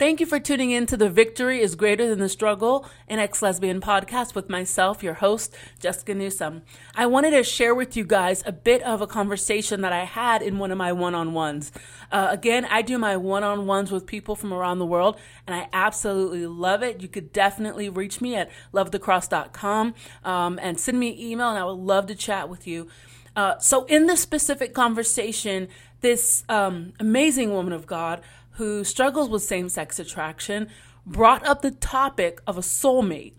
[0.00, 3.42] Thank you for tuning in to The Victory is Greater Than the Struggle, an ex
[3.42, 6.62] lesbian podcast with myself, your host, Jessica Newsom.
[6.94, 10.40] I wanted to share with you guys a bit of a conversation that I had
[10.40, 11.70] in one of my one on ones.
[12.10, 15.54] Uh, again, I do my one on ones with people from around the world, and
[15.54, 17.02] I absolutely love it.
[17.02, 19.94] You could definitely reach me at lovethecross.com
[20.24, 22.88] um, and send me an email, and I would love to chat with you.
[23.36, 25.68] Uh, so, in this specific conversation,
[26.00, 28.22] this um, amazing woman of God,
[28.60, 30.68] who struggles with same sex attraction
[31.06, 33.32] brought up the topic of a soulmate.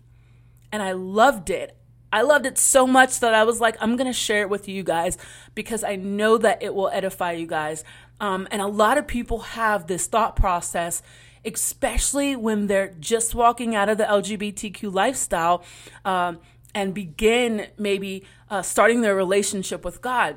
[0.72, 1.78] And I loved it.
[2.12, 4.68] I loved it so much that I was like, I'm going to share it with
[4.68, 5.16] you guys
[5.54, 7.84] because I know that it will edify you guys.
[8.18, 11.04] Um, and a lot of people have this thought process,
[11.44, 15.62] especially when they're just walking out of the LGBTQ lifestyle
[16.04, 16.40] um,
[16.74, 20.36] and begin maybe uh, starting their relationship with God.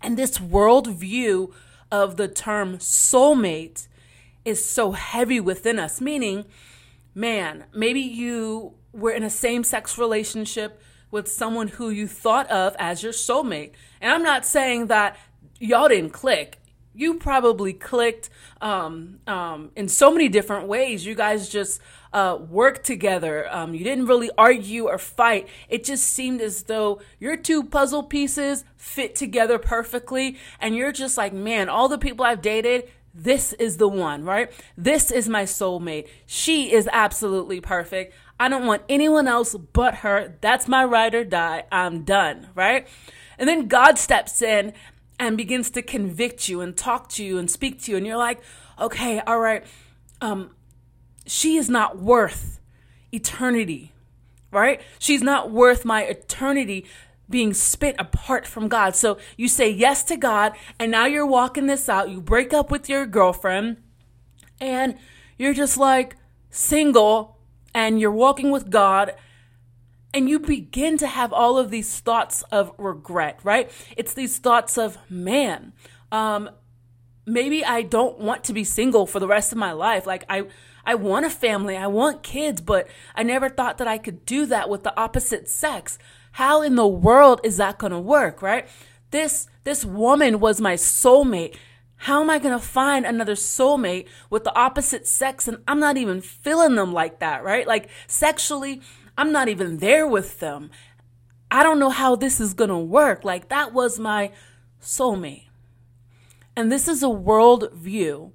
[0.00, 1.52] And this worldview
[1.90, 3.88] of the term soulmate
[4.44, 6.44] is so heavy within us, meaning,
[7.14, 12.74] man, maybe you were in a same sex relationship with someone who you thought of
[12.78, 13.72] as your soulmate.
[14.00, 15.16] And I'm not saying that
[15.58, 16.58] y'all didn't click.
[16.94, 21.04] You probably clicked um, um, in so many different ways.
[21.06, 21.80] You guys just
[22.12, 23.46] uh, worked together.
[23.50, 25.48] Um, you didn't really argue or fight.
[25.68, 30.36] It just seemed as though your two puzzle pieces fit together perfectly.
[30.60, 34.50] And you're just like, man, all the people I've dated, this is the one, right?
[34.76, 36.08] This is my soulmate.
[36.26, 38.14] She is absolutely perfect.
[38.38, 40.36] I don't want anyone else but her.
[40.40, 41.64] That's my ride or die.
[41.70, 42.88] I'm done, right?
[43.38, 44.72] And then God steps in
[45.18, 47.98] and begins to convict you and talk to you and speak to you.
[47.98, 48.40] And you're like,
[48.80, 49.64] okay, all right,
[50.22, 50.50] um,
[51.26, 52.60] she is not worth
[53.12, 53.92] eternity,
[54.50, 54.80] right?
[54.98, 56.86] She's not worth my eternity
[57.28, 58.96] being spit apart from God.
[58.96, 62.10] So you say yes to God, and now you're walking this out.
[62.10, 63.76] You break up with your girlfriend,
[64.60, 64.96] and
[65.38, 66.16] you're just like
[66.50, 67.38] single,
[67.72, 69.14] and you're walking with God.
[70.12, 73.70] And you begin to have all of these thoughts of regret, right?
[73.96, 75.72] It's these thoughts of, man,
[76.10, 76.50] um,
[77.26, 80.06] maybe I don't want to be single for the rest of my life.
[80.06, 80.46] Like I
[80.84, 84.46] I want a family, I want kids, but I never thought that I could do
[84.46, 85.98] that with the opposite sex.
[86.32, 88.66] How in the world is that going to work, right?
[89.10, 91.56] This this woman was my soulmate.
[91.96, 95.98] How am I going to find another soulmate with the opposite sex and I'm not
[95.98, 97.66] even feeling them like that, right?
[97.66, 98.80] Like sexually,
[99.18, 100.70] I'm not even there with them.
[101.50, 103.24] I don't know how this is going to work.
[103.24, 104.30] Like that was my
[104.80, 105.46] soulmate.
[106.56, 108.32] And this is a world view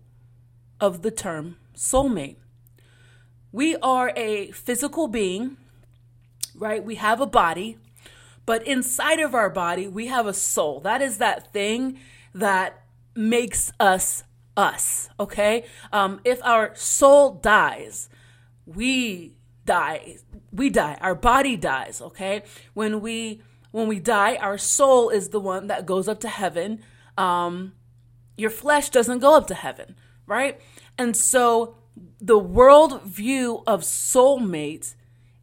[0.80, 2.38] of the term soulmate.
[3.52, 5.58] We are a physical being,
[6.54, 6.84] right?
[6.84, 7.78] We have a body,
[8.46, 10.80] but inside of our body, we have a soul.
[10.82, 12.00] That is that thing
[12.34, 12.84] that
[13.16, 14.24] makes us
[14.58, 15.66] us, okay?
[15.92, 18.10] Um, if our soul dies,
[18.66, 20.18] we die.
[20.52, 20.98] We die.
[21.02, 22.44] Our body dies, okay?
[22.74, 26.82] When we when we die, our soul is the one that goes up to heaven.
[27.18, 27.74] Um,
[28.38, 30.62] your flesh doesn't go up to heaven, right?
[30.98, 31.76] And so
[32.20, 34.96] the world view of soulmates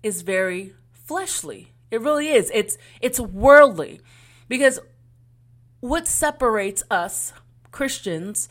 [0.02, 1.72] is very fleshly.
[1.90, 2.50] It really is.
[2.54, 4.00] It's it's worldly.
[4.48, 4.80] Because
[5.80, 7.32] what separates us
[7.70, 8.48] Christians,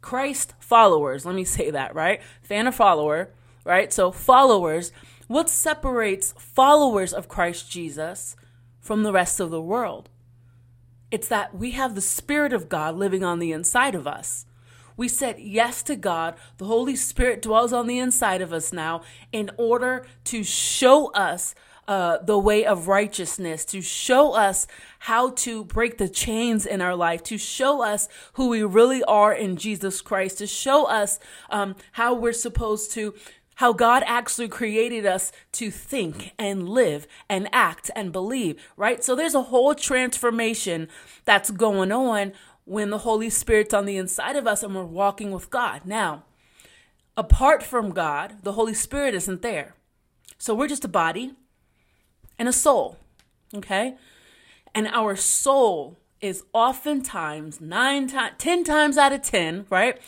[0.00, 2.20] Christ followers, let me say that, right?
[2.42, 3.30] Fan a follower,
[3.64, 3.92] right?
[3.92, 4.92] So followers,
[5.26, 8.36] what separates followers of Christ Jesus
[8.80, 10.08] from the rest of the world?
[11.10, 14.46] It's that we have the Spirit of God living on the inside of us.
[14.98, 16.34] We said yes to God.
[16.58, 21.54] The Holy Spirit dwells on the inside of us now in order to show us
[21.86, 24.66] uh, the way of righteousness, to show us
[24.98, 29.32] how to break the chains in our life, to show us who we really are
[29.32, 33.14] in Jesus Christ, to show us um, how we're supposed to
[33.54, 39.02] how God actually created us to think and live and act and believe, right?
[39.02, 40.86] So there's a whole transformation
[41.24, 42.34] that's going on
[42.68, 45.82] when the Holy Spirit's on the inside of us and we're walking with God.
[45.86, 46.24] Now,
[47.16, 49.74] apart from God, the Holy Spirit isn't there.
[50.36, 51.34] So we're just a body
[52.38, 52.98] and a soul,
[53.54, 53.96] okay?
[54.74, 59.98] And our soul is oftentimes nine times, 10 times out of 10, right?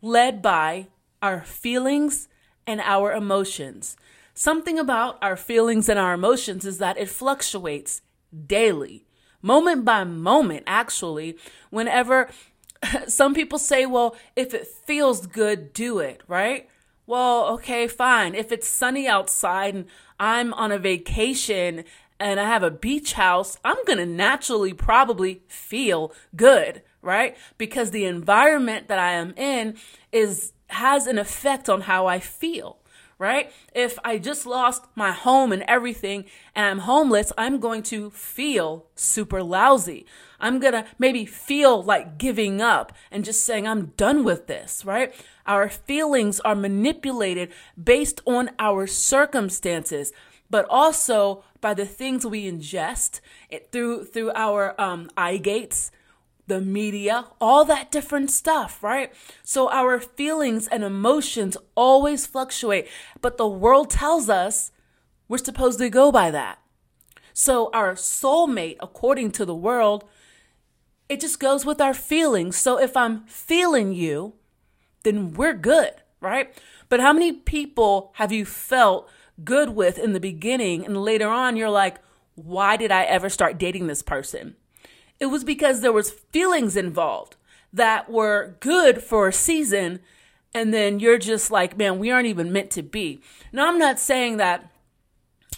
[0.00, 0.86] Led by
[1.20, 2.28] our feelings
[2.66, 3.96] and our emotions.
[4.34, 8.02] Something about our feelings and our emotions is that it fluctuates
[8.46, 9.04] daily,
[9.44, 11.36] moment by moment, actually.
[11.70, 12.30] Whenever
[13.06, 16.68] some people say, well, if it feels good, do it, right?
[17.06, 18.34] Well, okay, fine.
[18.34, 19.84] If it's sunny outside and
[20.18, 21.84] I'm on a vacation
[22.18, 27.36] and I have a beach house, I'm going to naturally probably feel good, right?
[27.58, 29.76] Because the environment that I am in
[30.10, 32.78] is has an effect on how I feel
[33.18, 33.52] right?
[33.74, 36.24] If I just lost my home and everything
[36.54, 40.06] and I'm homeless, I'm going to feel super lousy.
[40.40, 44.84] I'm going to maybe feel like giving up and just saying, I'm done with this,
[44.84, 45.14] right?
[45.46, 47.52] Our feelings are manipulated
[47.82, 50.12] based on our circumstances,
[50.50, 55.90] but also by the things we ingest it, through, through our um, eye gates,
[56.46, 59.12] the media, all that different stuff, right?
[59.42, 62.88] So our feelings and emotions always fluctuate,
[63.20, 64.70] but the world tells us
[65.28, 66.58] we're supposed to go by that.
[67.32, 70.04] So our soulmate, according to the world,
[71.08, 72.56] it just goes with our feelings.
[72.56, 74.34] So if I'm feeling you,
[75.02, 76.54] then we're good, right?
[76.88, 79.08] But how many people have you felt
[79.42, 81.98] good with in the beginning and later on you're like,
[82.36, 84.56] why did I ever start dating this person?
[85.20, 87.36] It was because there was feelings involved
[87.72, 90.00] that were good for a season
[90.54, 93.20] and then you're just like, man, we aren't even meant to be.
[93.52, 94.70] Now, I'm not saying that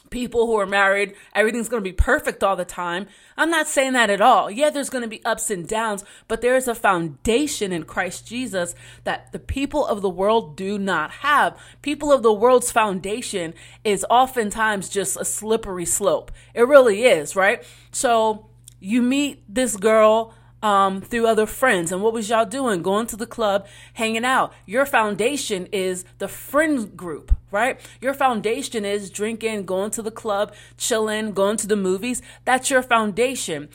[0.08, 3.06] people who are married, everything's going to be perfect all the time.
[3.36, 4.50] I'm not saying that at all.
[4.50, 8.26] Yeah, there's going to be ups and downs, but there is a foundation in Christ
[8.26, 8.74] Jesus
[9.04, 11.58] that the people of the world do not have.
[11.82, 13.52] People of the world's foundation
[13.84, 16.32] is oftentimes just a slippery slope.
[16.54, 17.62] It really is, right?
[17.90, 18.46] So,
[18.80, 21.92] you meet this girl um, through other friends.
[21.92, 22.82] And what was y'all doing?
[22.82, 24.52] Going to the club, hanging out.
[24.64, 27.78] Your foundation is the friend group, right?
[28.00, 32.22] Your foundation is drinking, going to the club, chilling, going to the movies.
[32.44, 33.68] That's your foundation.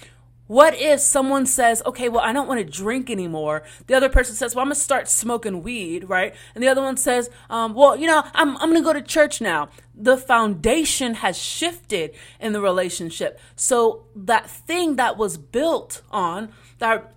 [0.51, 3.63] What if someone says, okay, well, I don't want to drink anymore?
[3.88, 6.36] The other person says, well, I'm going to start smoking weed, right?
[6.53, 9.01] And the other one says, um, well, you know, I'm, I'm going to go to
[9.01, 9.69] church now.
[9.95, 13.39] The foundation has shifted in the relationship.
[13.56, 16.50] So that thing that was built on,
[16.80, 17.13] that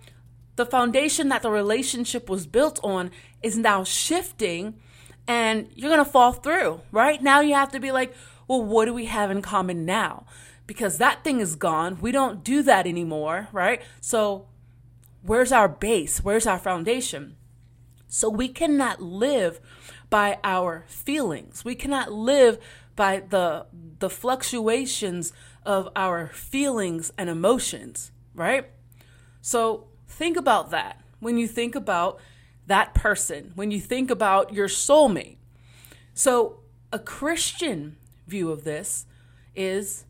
[0.55, 3.11] the foundation that the relationship was built on
[3.43, 4.75] is now shifting
[5.27, 7.21] and you're going to fall through, right?
[7.21, 8.15] Now you have to be like,
[8.47, 10.25] well, what do we have in common now?
[10.67, 11.99] Because that thing is gone.
[12.01, 13.81] We don't do that anymore, right?
[14.01, 14.47] So,
[15.21, 16.23] where's our base?
[16.23, 17.35] Where's our foundation?
[18.07, 19.59] So, we cannot live
[20.09, 21.65] by our feelings.
[21.65, 22.57] We cannot live
[22.95, 23.67] by the
[23.99, 25.33] the fluctuations
[25.65, 28.69] of our feelings and emotions, right?
[29.41, 31.01] So, think about that.
[31.19, 32.19] When you think about
[32.67, 35.37] that person, when you think about your soulmate.
[36.13, 36.59] So,
[36.91, 37.97] a Christian
[38.27, 39.05] view of this
[39.55, 40.05] is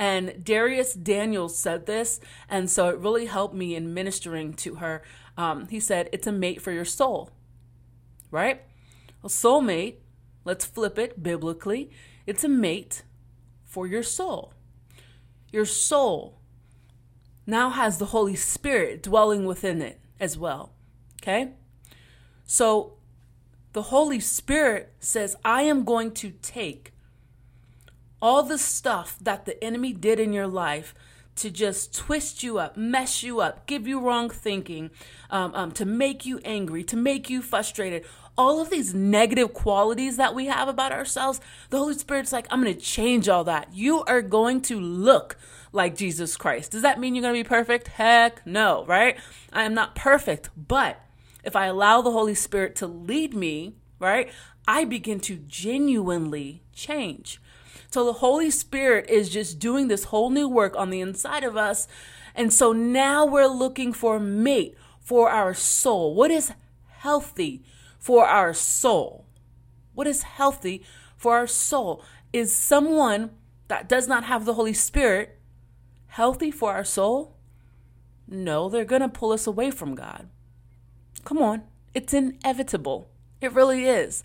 [0.00, 5.02] and Dharius Daniels said this, and so it really helped me in ministering to her.
[5.36, 7.28] Um, he said, It's a mate for your soul,
[8.30, 8.62] right?
[9.22, 9.96] A soulmate,
[10.42, 11.90] let's flip it biblically,
[12.26, 13.02] it's a mate
[13.66, 14.54] for your soul.
[15.52, 16.40] Your soul
[17.46, 20.72] now has the Holy Spirit dwelling within it as well,
[21.20, 21.52] okay?
[22.46, 22.94] So
[23.74, 26.94] the Holy Spirit says, I am going to take
[28.20, 30.94] all the stuff that the enemy did in your life
[31.36, 34.90] to just twist you up, mess you up, give you wrong thinking,
[35.30, 38.04] um, um, to make you angry, to make you frustrated.
[38.36, 41.40] All of these negative qualities that we have about ourselves,
[41.70, 43.74] the Holy Spirit's like, I'm going to change all that.
[43.74, 45.36] You are going to look
[45.72, 46.72] like Jesus Christ.
[46.72, 47.88] Does that mean you're going to be perfect?
[47.88, 49.16] Heck no, right?
[49.52, 51.00] I am not perfect, but
[51.44, 54.30] if I allow the Holy Spirit to lead me, right,
[54.66, 57.40] I begin to genuinely change.
[57.90, 61.56] So the Holy Spirit is just doing this whole new work on the inside of
[61.56, 61.88] us.
[62.36, 66.14] And so now we're looking for mate for our soul.
[66.14, 66.52] What is
[66.98, 67.64] healthy
[67.98, 69.26] for our soul?
[69.94, 70.84] What is healthy
[71.16, 72.04] for our soul?
[72.32, 73.30] Is someone
[73.66, 75.38] that does not have the Holy Spirit
[76.06, 77.36] healthy for our soul?
[78.28, 80.28] No, they're going to pull us away from God.
[81.24, 83.10] Come on, it's inevitable.
[83.40, 84.22] It really is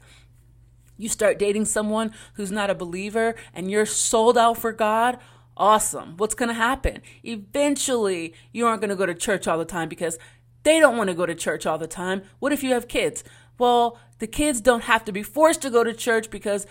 [0.97, 5.19] you start dating someone who's not a believer and you're sold out for God,
[5.57, 6.15] awesome.
[6.17, 7.01] What's going to happen?
[7.23, 10.17] Eventually, you aren't going to go to church all the time because
[10.63, 12.23] they don't want to go to church all the time.
[12.39, 13.23] What if you have kids?
[13.57, 16.65] Well, the kids don't have to be forced to go to church because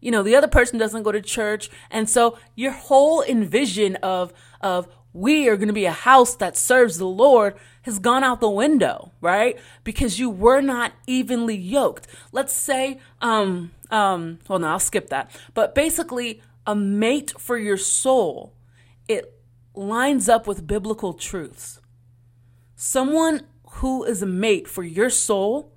[0.00, 4.32] you know the other person doesn't go to church and so your whole envision of
[4.60, 4.86] of
[5.18, 8.48] we are going to be a house that serves the Lord has gone out the
[8.48, 9.58] window, right?
[9.82, 12.06] Because you were not evenly yoked.
[12.30, 15.30] Let's say, um, um, well, no, I'll skip that.
[15.54, 18.54] But basically, a mate for your soul,
[19.08, 19.40] it
[19.74, 21.80] lines up with biblical truths.
[22.76, 25.72] Someone who is a mate for your soul,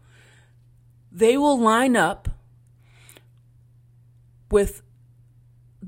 [1.12, 2.30] they will line up
[4.52, 4.84] with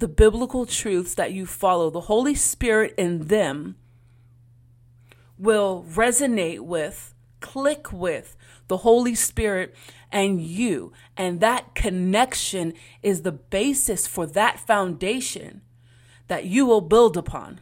[0.04, 1.90] the biblical truths that you follow.
[1.90, 3.78] The Holy Spirit in them
[5.38, 8.36] will resonate with, click with
[8.68, 9.74] the Holy Spirit
[10.12, 10.92] and you.
[11.16, 15.62] And that connection is the basis for that foundation
[16.28, 17.62] that you will build upon.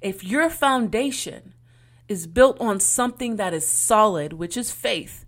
[0.00, 1.52] If your foundation
[2.08, 5.26] is built on something that is solid, which is faith,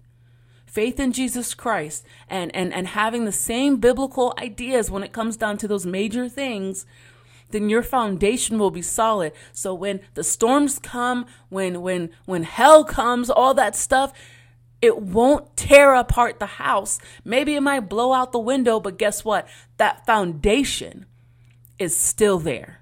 [0.71, 5.37] faith in Jesus Christ, and, and, and having the same biblical ideas when it comes
[5.37, 6.87] down to those major things,
[7.51, 9.33] then your foundation will be solid.
[9.53, 14.13] So when the storms come, when when when hell comes, all that stuff,
[14.81, 17.01] it won't tear apart the house.
[17.25, 19.49] Maybe it might blow out the window, but guess what?
[19.79, 21.07] That foundation
[21.79, 22.81] is still there.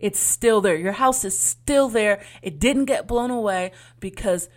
[0.00, 0.74] It's still there.
[0.74, 2.20] Your house is still there.
[2.42, 4.48] It didn't get blown away because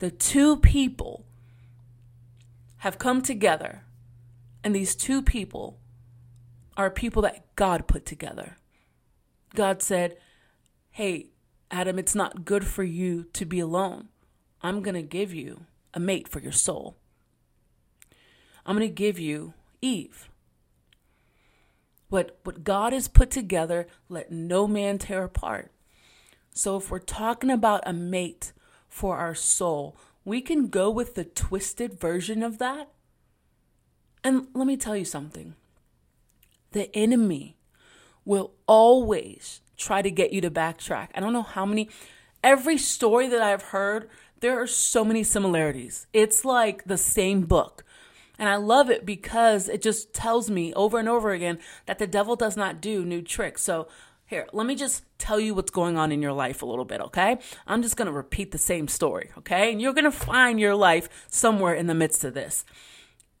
[0.00, 1.24] the two people
[2.78, 3.84] have come together,
[4.62, 5.78] and these two people
[6.76, 8.56] are people that God put together.
[9.54, 10.16] God said,
[10.90, 11.30] Hey,
[11.70, 14.08] Adam, it's not good for you to be alone.
[14.62, 16.96] I'm going to give you a mate for your soul.
[18.64, 20.28] I'm going to give you Eve.
[22.08, 25.72] What, what God has put together, let no man tear apart.
[26.54, 28.52] So, if we're talking about a mate
[28.88, 29.96] for our soul,
[30.28, 32.90] we can go with the twisted version of that.
[34.22, 35.54] And let me tell you something
[36.72, 37.56] the enemy
[38.26, 41.08] will always try to get you to backtrack.
[41.14, 41.88] I don't know how many,
[42.44, 46.06] every story that I've heard, there are so many similarities.
[46.12, 47.84] It's like the same book.
[48.38, 52.06] And I love it because it just tells me over and over again that the
[52.06, 53.62] devil does not do new tricks.
[53.62, 53.88] So,
[54.28, 57.00] here, let me just tell you what's going on in your life a little bit,
[57.00, 57.38] okay?
[57.66, 59.72] I'm just gonna repeat the same story, okay?
[59.72, 62.64] And you're gonna find your life somewhere in the midst of this.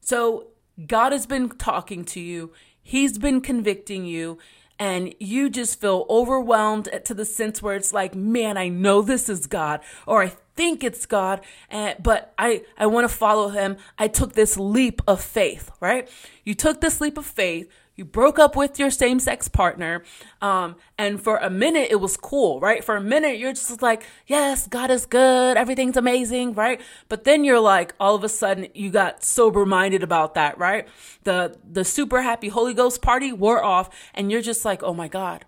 [0.00, 0.48] So,
[0.86, 2.52] God has been talking to you,
[2.82, 4.38] He's been convicting you,
[4.78, 9.28] and you just feel overwhelmed to the sense where it's like, man, I know this
[9.28, 13.76] is God, or I think it's God, and, but I, I want to follow him.
[13.98, 16.08] I took this leap of faith, right?
[16.44, 20.04] You took this leap of faith you broke up with your same sex partner.
[20.40, 22.84] Um, and for a minute, it was cool, right?
[22.84, 25.56] For a minute, you're just like, yes, God is good.
[25.56, 26.80] Everything's amazing, right?
[27.08, 30.86] But then you're like, all of a sudden, you got sober minded about that, right?
[31.24, 35.08] The, the super happy Holy Ghost party wore off and you're just like, oh my
[35.08, 35.44] God,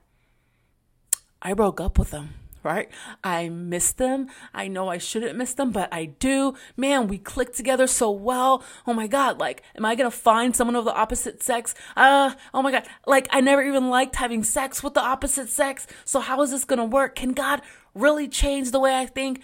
[1.40, 2.88] I broke up with them right?
[3.24, 4.28] I miss them.
[4.52, 6.54] I know I shouldn't miss them, but I do.
[6.76, 8.62] Man, we click together so well.
[8.86, 9.38] Oh my God.
[9.38, 11.74] Like, am I going to find someone of the opposite sex?
[11.96, 12.86] Uh, oh my God.
[13.06, 15.86] Like, I never even liked having sex with the opposite sex.
[16.04, 17.14] So how is this going to work?
[17.14, 17.62] Can God
[17.94, 19.40] really change the way I think?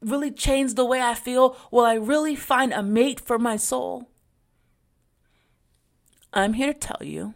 [0.00, 1.56] Really change the way I feel?
[1.70, 4.10] Will I really find a mate for my soul?
[6.32, 7.34] I'm here to tell you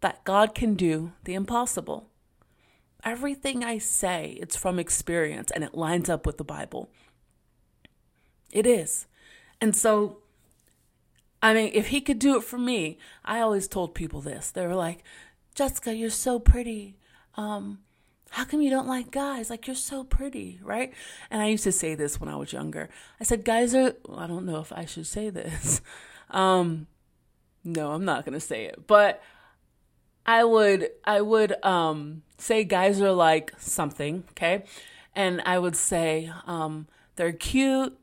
[0.00, 2.10] that God can do the impossible
[3.04, 6.88] everything I say, it's from experience and it lines up with the Bible.
[8.50, 9.06] It is.
[9.60, 10.18] And so,
[11.42, 14.50] I mean, if he could do it for me, I always told people this.
[14.50, 15.04] They were like,
[15.54, 16.96] Jessica, you're so pretty.
[17.36, 17.80] Um,
[18.30, 19.50] how come you don't like guys?
[19.50, 20.92] Like, you're so pretty, right?
[21.30, 22.88] And I used to say this when I was younger.
[23.20, 25.80] I said, guys are, well, I don't know if I should say this.
[26.30, 26.88] Um,
[27.62, 28.88] no, I'm not going to say it.
[28.88, 29.22] But
[30.26, 34.64] I would I would um say guys are like something, okay?
[35.14, 37.96] And I would say um they're cute.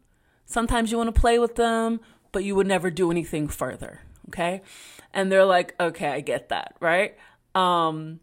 [0.46, 2.00] Sometimes you want to play with them,
[2.32, 4.62] but you would never do anything further, okay?
[5.14, 7.16] And they're like, "Okay, I get that." Right?
[7.56, 8.20] Um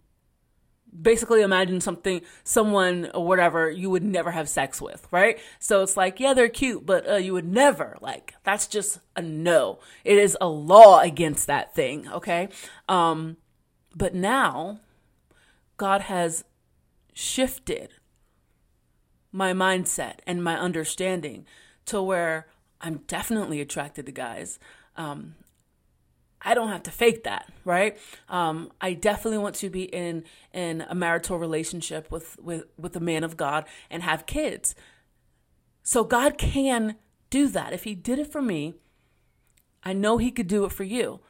[1.02, 5.96] basically imagine something someone or whatever you would never have sex with right so it's
[5.96, 10.16] like yeah they're cute but uh, you would never like that's just a no it
[10.16, 12.48] is a law against that thing okay
[12.88, 13.36] um
[13.98, 14.78] but now,
[15.76, 16.44] God has
[17.12, 17.94] shifted
[19.32, 21.44] my mindset and my understanding
[21.86, 22.46] to where
[22.80, 24.60] I'm definitely attracted to guys.
[24.96, 25.34] Um,
[26.40, 27.98] I don't have to fake that, right?
[28.28, 33.00] Um, I definitely want to be in in a marital relationship with with with a
[33.00, 34.76] man of God and have kids.
[35.82, 36.96] So God can
[37.30, 37.72] do that.
[37.72, 38.74] If He did it for me,
[39.82, 41.20] I know He could do it for you.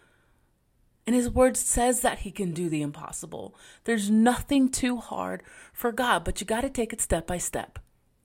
[1.08, 3.54] And his word says that he can do the impossible.
[3.84, 7.78] There's nothing too hard for God, but you got to take it step by step.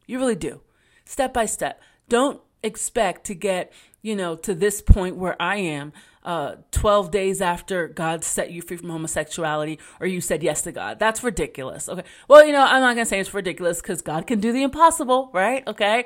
[0.06, 0.60] You really do.
[1.06, 1.82] Step by step.
[2.10, 3.72] Don't expect to get,
[4.02, 5.94] you know, to this point where I am
[6.26, 10.74] uh, 12 days after God set you free from homosexuality or you said yes to
[10.74, 11.00] God.
[11.00, 11.88] That's ridiculous.
[11.88, 12.04] Okay.
[12.28, 14.62] Well, you know, I'm not going to say it's ridiculous because God can do the
[14.62, 15.66] impossible, right?
[15.66, 16.04] Okay.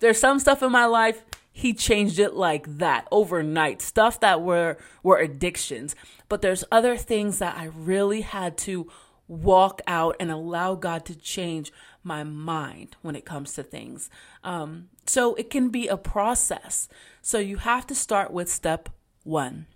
[0.00, 1.24] There's some stuff in my life
[1.58, 5.96] he changed it like that overnight stuff that were were addictions
[6.28, 8.90] but there's other things that i really had to
[9.26, 11.72] walk out and allow god to change
[12.08, 14.10] my mind when it comes to things.
[14.42, 16.88] Um, so it can be a process.
[17.22, 18.88] So you have to start with step
[19.22, 19.66] one.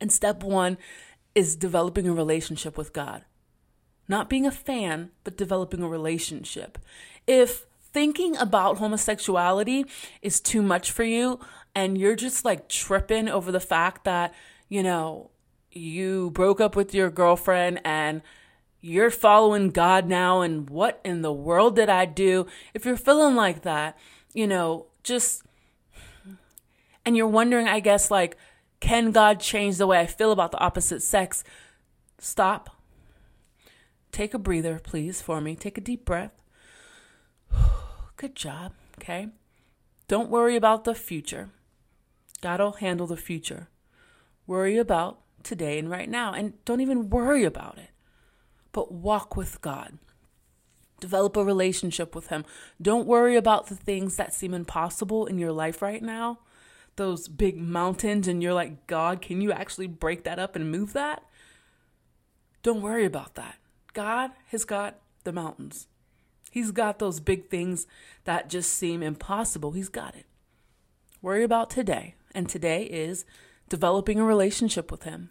[0.00, 0.76] And step one
[1.34, 3.24] is developing a relationship with God.
[4.08, 6.78] Not being a fan, but developing a relationship.
[7.26, 9.86] If thinking about homosexuality
[10.20, 11.40] is too much for you
[11.74, 14.34] and you're just like tripping over the fact that,
[14.68, 15.30] you know,
[15.70, 18.20] you broke up with your girlfriend and
[18.80, 22.46] you're following God now and what in the world did I do?
[22.74, 23.96] If you're feeling like that,
[24.34, 25.44] you know, just
[27.06, 28.36] and you're wondering, I guess, like,
[28.80, 31.44] can God change the way I feel about the opposite sex?
[32.18, 32.70] Stop.
[34.10, 35.54] Take a breather, please, for me.
[35.54, 36.32] Take a deep breath.
[38.16, 39.28] Good job, okay?
[40.08, 41.50] Don't worry about the future.
[42.40, 43.68] God will handle the future.
[44.46, 47.90] Worry about today and right now, and don't even worry about it
[48.74, 49.96] but walk with God.
[51.00, 52.44] Develop a relationship with Him.
[52.82, 56.40] Don't worry about the things that seem impossible in your life right now,
[56.96, 60.92] those big mountains, and you're like, God, can you actually break that up and move
[60.92, 61.22] that?
[62.62, 63.56] Don't worry about that.
[63.92, 65.86] God has got the mountains.
[66.54, 67.88] He's got those big things
[68.26, 69.72] that just seem impossible.
[69.72, 70.24] He's got it.
[71.20, 72.14] Worry about today.
[72.32, 73.24] And today is
[73.68, 75.30] developing a relationship with Him.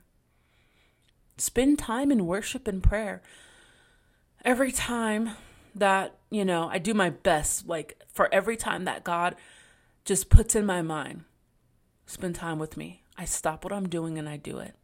[1.37, 3.21] Spend time in worship and prayer.
[4.43, 5.37] Every time
[5.73, 9.37] that, you know, I do my best, like for every time that God
[10.03, 11.23] just puts in my mind,
[12.05, 13.03] spend time with me.
[13.17, 14.75] I stop what I'm doing and I do it.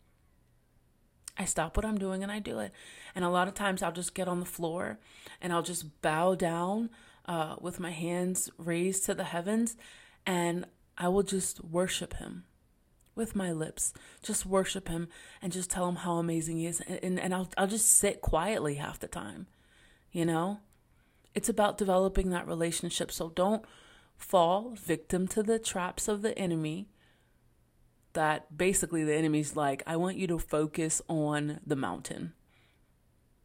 [1.40, 2.72] I stop what I'm doing and I do it.
[3.16, 5.00] And a lot of times I'll just get on the floor
[5.42, 6.90] and I'll just bow down
[7.26, 9.78] uh, with my hands raised to the heavens
[10.26, 10.66] and
[10.98, 12.44] I will just worship Him
[13.20, 13.94] with my lips.
[14.24, 15.10] Just worship him
[15.42, 16.82] and just tell him how amazing he is.
[16.82, 19.46] And, and, and I'll, I'll just sit quietly half the time,
[20.12, 20.62] you know?
[21.36, 23.12] It's about developing that relationship.
[23.12, 23.64] So don't
[24.18, 26.88] fall victim to the traps of the enemy.
[28.14, 32.34] That basically the enemy's like, I want you to focus on the mountain.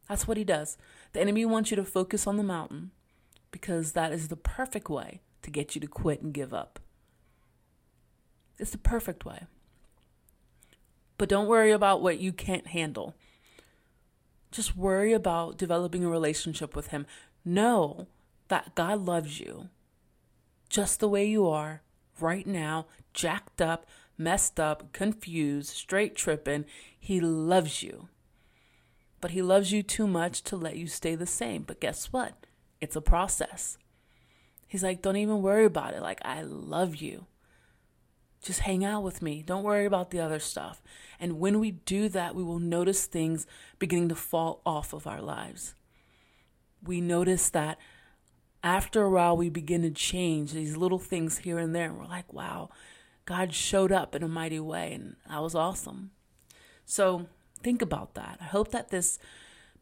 [0.08, 0.76] That's what he does.
[1.12, 2.90] The enemy wants you to focus on the mountain
[3.50, 6.80] because that is the perfect way to get you to quit and give up.
[8.58, 9.44] It's the perfect way.
[11.18, 13.14] But don't worry about what you can't handle.
[14.50, 17.06] Just worry about developing a relationship with Him.
[17.44, 18.08] Know
[18.48, 19.68] that God loves you
[20.68, 21.82] just the way you are
[22.18, 26.64] right now, jacked up, messed up, confused, straight tripping.
[26.98, 28.08] He loves you.
[29.20, 31.62] But He loves you too much to let you stay the same.
[31.62, 32.46] But guess what?
[32.80, 33.78] It's a process.
[34.66, 36.02] He's like, don't even worry about it.
[36.02, 37.26] Like, I love you.
[38.42, 39.42] Just hang out with me.
[39.42, 40.82] Don't worry about the other stuff.
[41.18, 43.46] And when we do that, we will notice things
[43.78, 45.74] beginning to fall off of our lives.
[46.82, 47.78] We notice that
[48.62, 51.86] after a while, we begin to change these little things here and there.
[51.86, 52.68] And we're like, wow,
[53.26, 54.92] God showed up in a mighty way.
[54.92, 56.10] And that was awesome.
[56.84, 57.26] So
[57.62, 58.38] think about that.
[58.40, 59.18] I hope that this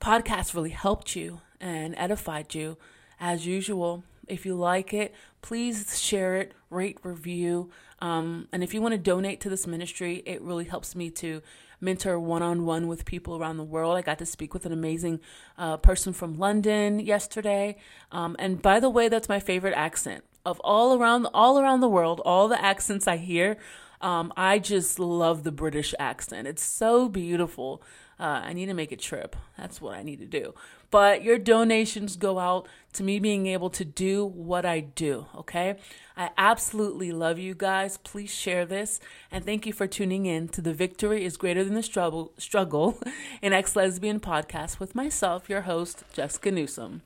[0.01, 2.77] podcast really helped you and edified you.
[3.21, 7.71] As usual, if you like it, please share it, rate, review.
[8.01, 11.43] Um, and if you want to donate to this ministry, it really helps me to
[11.81, 13.97] mentor one on one with people around the world.
[13.97, 15.21] I got to speak with an amazing
[15.59, 17.77] uh, person from London yesterday.
[18.11, 21.89] Um, and by the way, that's my favorite accent of all around all around the
[21.89, 22.21] world.
[22.25, 23.57] All the accents I hear,
[24.01, 26.49] um, I just love the British accent.
[26.49, 27.83] It's so beautiful.
[28.19, 29.35] Uh, I need to make a trip.
[29.59, 30.55] That's what I need to do.
[30.93, 35.77] But your donations go out to me being able to do what I do, okay?
[36.17, 37.97] I absolutely love you guys.
[37.97, 39.01] Please share this.
[39.31, 43.01] And thank you for tuning in to the Victory is Greater Than the Struggle, struggle
[43.43, 47.03] an Ex Lesbian podcast with myself, your host, Jessica Newsom.